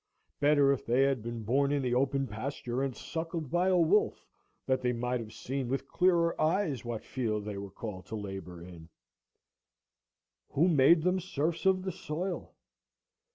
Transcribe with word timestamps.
Better 0.39 0.73
if 0.73 0.83
they 0.83 1.03
had 1.03 1.21
been 1.21 1.43
born 1.43 1.71
in 1.71 1.83
the 1.83 1.93
open 1.93 2.25
pasture 2.25 2.81
and 2.81 2.95
suckled 2.97 3.51
by 3.51 3.67
a 3.67 3.77
wolf, 3.77 4.27
that 4.65 4.81
they 4.81 4.93
might 4.93 5.19
have 5.19 5.31
seen 5.31 5.69
with 5.69 5.87
clearer 5.87 6.33
eyes 6.41 6.83
what 6.83 7.03
field 7.05 7.45
they 7.45 7.59
were 7.59 7.69
called 7.69 8.07
to 8.07 8.15
labor 8.15 8.59
in. 8.63 8.89
Who 10.53 10.67
made 10.69 11.03
them 11.03 11.19
serfs 11.19 11.67
of 11.67 11.83
the 11.83 11.91
soil? 11.91 12.55